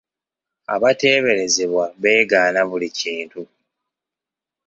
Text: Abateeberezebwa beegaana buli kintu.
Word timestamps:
Abateeberezebwa 0.73 1.85
beegaana 2.01 2.61
buli 2.69 2.89
kintu. 2.99 3.41